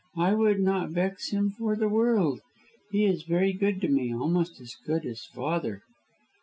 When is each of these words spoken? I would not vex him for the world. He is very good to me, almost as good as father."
I 0.17 0.33
would 0.33 0.59
not 0.59 0.89
vex 0.89 1.29
him 1.29 1.51
for 1.51 1.75
the 1.75 1.87
world. 1.87 2.41
He 2.91 3.05
is 3.05 3.21
very 3.21 3.53
good 3.53 3.79
to 3.81 3.87
me, 3.87 4.11
almost 4.11 4.59
as 4.59 4.75
good 4.83 5.05
as 5.05 5.25
father." 5.25 5.83